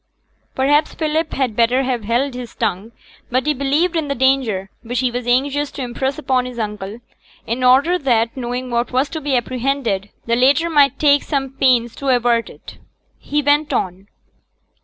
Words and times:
Perhaps 0.55 0.95
Philip 0.95 1.33
had 1.33 1.55
better 1.55 1.83
have 1.83 2.05
held 2.05 2.33
his 2.33 2.55
tongue; 2.55 2.91
but 3.29 3.45
he 3.45 3.53
believed 3.53 3.95
in 3.95 4.07
the 4.07 4.15
danger, 4.15 4.71
which 4.81 5.01
he 5.01 5.11
was 5.11 5.27
anxious 5.27 5.69
to 5.73 5.83
impress 5.83 6.17
upon 6.17 6.47
his 6.47 6.57
uncle, 6.57 7.01
in 7.45 7.63
order 7.63 7.99
that, 7.99 8.35
knowing 8.35 8.71
what 8.71 8.91
was 8.91 9.09
to 9.09 9.21
be 9.21 9.35
apprehended, 9.37 10.09
the 10.25 10.35
latter 10.35 10.71
might 10.71 10.97
take 10.97 11.21
some 11.21 11.51
pains 11.51 11.95
to 11.97 12.07
avert 12.09 12.49
it. 12.49 12.79
He 13.19 13.43
went 13.43 13.73
on. 13.73 14.07